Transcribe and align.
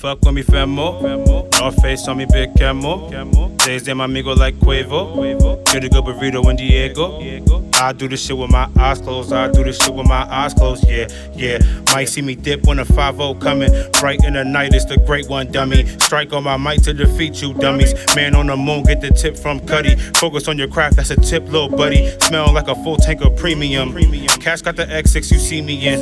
fuck 0.00 0.22
with 0.22 0.34
me, 0.34 0.42
famo. 0.42 1.50
North 1.60 1.82
face 1.82 2.08
on 2.08 2.16
me, 2.16 2.26
big 2.32 2.58
camo. 2.58 3.10
Days 3.58 3.86
my 3.94 4.04
amigo 4.06 4.34
like 4.34 4.54
Quavo. 4.56 5.62
Get 5.70 5.84
a 5.84 5.88
good 5.90 6.04
burrito 6.04 6.48
in 6.48 6.56
Diego. 6.56 7.20
I 7.74 7.92
do 7.92 8.08
this 8.08 8.24
shit 8.24 8.36
with 8.36 8.50
my 8.50 8.68
eyes 8.78 9.00
closed. 9.00 9.32
I 9.32 9.50
do 9.50 9.62
this 9.62 9.78
shit 9.78 9.94
with 9.94 10.06
my 10.06 10.26
eyes 10.30 10.54
closed. 10.54 10.88
Yeah, 10.88 11.08
yeah. 11.34 11.58
Might 11.92 12.06
see 12.06 12.22
me 12.22 12.34
dip 12.34 12.66
when 12.66 12.78
a 12.78 12.84
5 12.84 13.40
coming. 13.40 13.70
Bright 14.00 14.24
in 14.24 14.34
the 14.34 14.44
night, 14.44 14.74
it's 14.74 14.86
the 14.86 14.96
great 14.96 15.28
one, 15.28 15.52
dummy. 15.52 15.86
Strike 15.98 16.32
on 16.32 16.44
my 16.44 16.56
mic 16.56 16.82
to 16.82 16.94
defeat 16.94 17.42
you, 17.42 17.52
dummies. 17.54 17.94
Man 18.16 18.34
on 18.34 18.46
the 18.46 18.56
moon, 18.56 18.82
get 18.84 19.00
the 19.00 19.10
tip 19.10 19.36
from 19.36 19.60
Cudi. 19.60 19.98
Focus 20.16 20.48
on 20.48 20.56
your 20.56 20.68
craft, 20.68 20.96
that's 20.96 21.10
a 21.10 21.16
tip, 21.16 21.44
little 21.44 21.68
buddy. 21.68 22.10
Smell 22.20 22.52
like 22.52 22.68
a 22.68 22.74
full 22.76 22.96
tank 22.96 23.20
of 23.22 23.36
premium. 23.36 23.92
Cash 24.40 24.62
got 24.62 24.76
the 24.76 24.86
X6, 24.86 25.30
you 25.30 25.38
see 25.38 25.60
me 25.60 25.86
in. 25.86 26.00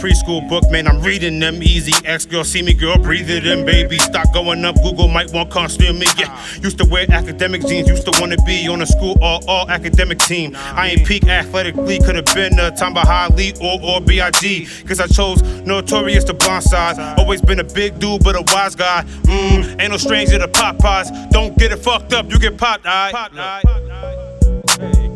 Preschool 0.00 0.48
book, 0.48 0.70
man, 0.70 0.86
I'm 0.86 1.00
reading 1.02 1.40
them 1.40 1.62
easy. 1.62 1.94
Ex 2.06 2.26
girl, 2.26 2.44
see 2.44 2.62
me, 2.62 2.74
girl, 2.74 2.96
breathe 2.98 3.30
it 3.40 3.58
in, 3.58 3.64
baby. 3.64 3.98
Stock 3.98 4.32
going 4.32 4.64
up, 4.64 4.76
Google 4.82 5.08
might 5.08 5.32
want 5.32 5.50
steal 5.70 5.92
me. 5.92 6.06
Yeah, 6.16 6.36
used 6.62 6.78
to 6.78 6.84
wear 6.84 7.06
academic 7.10 7.66
jeans, 7.66 7.88
used 7.88 8.04
to 8.10 8.20
wanna 8.20 8.36
be 8.46 8.68
on 8.68 8.82
a 8.82 8.86
school 8.86 9.16
all 9.22 9.42
all 9.48 9.68
academic 9.68 10.18
team. 10.18 10.54
I 10.56 10.90
ain't 10.90 11.06
peak 11.06 11.24
athletically, 11.24 11.98
could 11.98 12.16
have 12.16 12.26
been 12.34 12.58
a 12.58 12.70
Tamba 12.70 13.00
Hali 13.00 13.52
or 13.60 13.80
or 13.82 14.00
BIG. 14.00 14.68
Cause 14.86 15.00
I 15.00 15.06
chose 15.06 15.42
notorious 15.64 16.24
to 16.24 16.34
blind 16.34 16.64
side. 16.64 16.98
Always 17.18 17.40
been 17.40 17.60
a 17.60 17.64
big 17.64 17.98
dude, 17.98 18.22
but 18.22 18.36
a 18.36 18.42
wise 18.54 18.74
guy. 18.74 19.04
Mmm, 19.22 19.80
ain't 19.80 19.90
no 19.90 19.96
stranger 19.96 20.38
to 20.38 20.48
Popeyes. 20.48 21.30
Don't 21.30 21.56
get 21.58 21.72
it 21.72 21.78
fucked 21.78 22.12
up, 22.12 22.30
you 22.30 22.38
get 22.38 22.56
popped, 22.58 22.84
aight? 22.84 23.12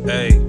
Hey. 0.05 0.41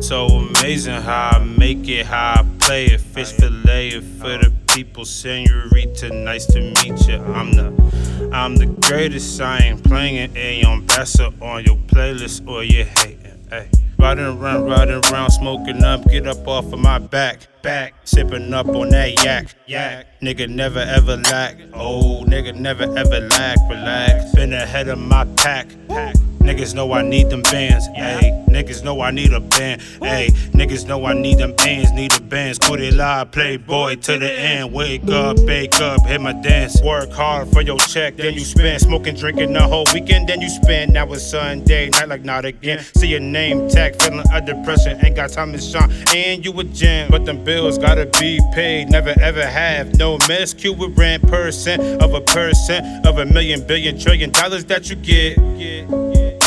So 0.00 0.26
amazing 0.26 1.02
how 1.02 1.32
I 1.34 1.44
make 1.44 1.86
it, 1.88 2.06
how 2.06 2.40
I 2.40 2.59
Fish 2.70 3.32
fillet 3.32 4.00
for 4.00 4.38
the 4.38 4.52
people. 4.68 5.04
Senorita, 5.04 6.08
nice 6.10 6.46
to 6.46 6.60
meet 6.60 7.08
you. 7.08 7.16
I'm 7.16 7.50
the, 7.52 8.30
I'm 8.32 8.54
the 8.54 8.66
greatest. 8.66 9.40
I 9.40 9.58
ain't 9.58 9.82
playing. 9.82 10.30
A 10.36 10.62
on 10.62 10.86
Bassa 10.86 11.32
on 11.42 11.64
your 11.64 11.74
playlist 11.88 12.46
or 12.46 12.62
you 12.62 12.84
hating. 12.84 13.44
Hey. 13.50 13.68
Riding 13.98 14.24
around, 14.24 14.66
riding 14.66 15.02
around, 15.10 15.32
smoking 15.32 15.82
up. 15.82 16.08
Get 16.08 16.28
up 16.28 16.46
off 16.46 16.72
of 16.72 16.78
my 16.78 17.00
back, 17.00 17.48
back. 17.62 17.94
Sipping 18.04 18.54
up 18.54 18.68
on 18.68 18.90
that 18.90 19.24
yak, 19.24 19.52
yak. 19.66 20.06
Nigga 20.20 20.48
never 20.48 20.78
ever 20.78 21.16
lack. 21.16 21.56
Oh, 21.74 22.24
nigga 22.24 22.54
never 22.54 22.84
ever 22.96 23.20
lack. 23.20 23.58
Relax. 23.68 24.32
Been 24.32 24.52
ahead 24.52 24.86
of 24.86 25.00
my 25.00 25.24
pack, 25.36 25.66
pack. 25.88 26.14
Niggas 26.38 26.72
know 26.72 26.92
I 26.92 27.02
need 27.02 27.30
them 27.30 27.42
bands, 27.42 27.88
ayy. 27.98 28.39
Niggas 28.60 28.84
know 28.84 29.00
I 29.00 29.10
need 29.10 29.32
a 29.32 29.40
band, 29.40 29.80
ayy. 30.02 30.28
Niggas 30.52 30.86
know 30.86 31.06
I 31.06 31.14
need 31.14 31.38
them 31.38 31.54
bands, 31.56 31.92
need 31.92 32.10
the 32.10 32.20
bands. 32.20 32.58
Could 32.58 32.80
it 32.80 32.92
lie, 32.92 33.24
playboy 33.24 33.94
to 34.02 34.18
the 34.18 34.30
end. 34.30 34.74
Wake 34.74 35.08
up, 35.08 35.38
bake 35.46 35.80
up, 35.80 36.04
hit 36.04 36.20
my 36.20 36.34
dance. 36.34 36.82
Work 36.82 37.10
hard 37.10 37.48
for 37.48 37.62
your 37.62 37.78
check, 37.78 38.18
then 38.18 38.34
you 38.34 38.40
spend. 38.40 38.82
Smoking, 38.82 39.14
drinking 39.14 39.54
the 39.54 39.62
whole 39.62 39.86
weekend, 39.94 40.28
then 40.28 40.42
you 40.42 40.50
spend. 40.50 40.92
Now 40.92 41.10
it's 41.10 41.26
Sunday, 41.30 41.88
night 41.88 42.08
like 42.08 42.22
not 42.22 42.44
again. 42.44 42.84
See 42.96 43.08
your 43.08 43.20
name 43.20 43.66
tag, 43.70 44.00
feeling 44.02 44.26
a 44.30 44.42
depression. 44.42 45.02
Ain't 45.02 45.16
got 45.16 45.30
time 45.30 45.52
to 45.52 45.58
shine, 45.58 45.90
and 46.14 46.44
you 46.44 46.52
a 46.60 46.64
gem. 46.64 47.08
But 47.10 47.24
them 47.24 47.42
bills 47.42 47.78
gotta 47.78 48.04
be 48.20 48.40
paid, 48.52 48.90
never 48.90 49.14
ever 49.22 49.46
have. 49.46 49.96
No 49.96 50.18
mess, 50.28 50.52
Q 50.52 50.74
with 50.74 50.98
rent, 50.98 51.26
percent 51.28 52.02
of 52.02 52.12
a 52.12 52.20
percent 52.20 53.06
of 53.06 53.16
a 53.16 53.24
million, 53.24 53.66
billion, 53.66 53.98
trillion 53.98 54.32
dollars 54.32 54.66
that 54.66 54.90
you 54.90 54.96
get. 54.96 56.39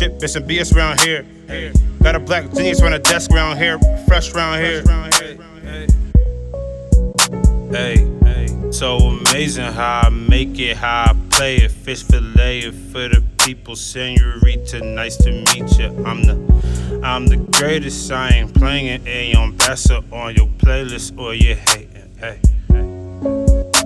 Shit, 0.00 0.18
been 0.18 0.30
some 0.30 0.44
BS 0.44 0.74
around 0.74 0.98
here. 1.02 1.26
Got 2.02 2.14
a 2.14 2.20
black 2.20 2.50
genius 2.54 2.80
on 2.80 2.92
the 2.92 2.98
desk 2.98 3.30
around 3.32 3.58
here, 3.58 3.78
fresh 4.08 4.32
around 4.32 4.62
here. 4.62 4.82
Hey, 7.70 8.08
hey, 8.24 8.70
so 8.70 8.96
amazing 8.96 9.70
how 9.70 10.04
I 10.06 10.08
make 10.08 10.58
it, 10.58 10.78
how 10.78 11.10
I 11.10 11.16
play 11.28 11.56
it. 11.56 11.70
Fish 11.70 12.02
fillet 12.02 12.60
it 12.60 12.72
for 12.72 13.10
the 13.10 13.22
people. 13.44 13.76
Senorita, 13.76 14.80
nice 14.80 15.18
to 15.18 15.32
meet 15.32 15.78
you. 15.78 15.88
I'm 16.06 16.22
the, 16.22 17.00
I'm 17.04 17.26
the 17.26 17.36
greatest. 17.36 18.10
I 18.10 18.30
ain't 18.30 18.54
playing 18.54 18.86
it. 18.86 19.06
A 19.06 19.34
on 19.34 19.52
Bassa 19.52 20.02
on 20.10 20.34
your 20.34 20.46
playlist 20.46 21.18
or 21.18 21.34
you 21.34 21.56
hating. 21.56 22.16
Hey, 22.16 22.40
hey. 22.68 23.79